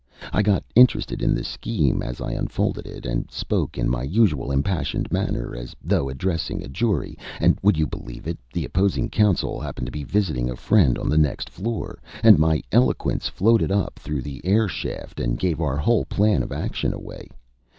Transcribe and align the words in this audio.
I 0.33 0.41
got 0.41 0.63
interested 0.73 1.21
in 1.21 1.35
the 1.35 1.43
scheme 1.43 2.01
as 2.01 2.21
I 2.21 2.31
unfolded 2.31 2.87
it, 2.87 3.05
and 3.05 3.29
spoke 3.29 3.77
in 3.77 3.87
my 3.87 4.01
usual 4.01 4.51
impassioned 4.51 5.11
manner, 5.11 5.55
as 5.55 5.75
though 5.83 6.09
addressing 6.09 6.63
a 6.63 6.67
jury, 6.67 7.19
and, 7.39 7.59
would 7.61 7.77
you 7.77 7.85
believe 7.85 8.25
it, 8.25 8.39
the 8.51 8.65
opposing 8.65 9.09
counsel 9.09 9.59
happened 9.59 9.85
to 9.85 9.91
be 9.91 10.03
visiting 10.03 10.49
a 10.49 10.55
friend 10.55 10.97
on 10.97 11.07
the 11.07 11.19
next 11.19 11.51
floor, 11.51 11.99
and 12.23 12.39
my 12.39 12.63
eloquence 12.71 13.27
floated 13.29 13.71
up 13.71 13.99
through 13.99 14.23
the 14.23 14.43
air 14.43 14.67
shaft, 14.67 15.19
and 15.19 15.37
gave 15.37 15.61
our 15.61 15.77
whole 15.77 16.05
plan 16.05 16.41
of 16.41 16.51
action 16.51 16.93
away. 16.93 17.27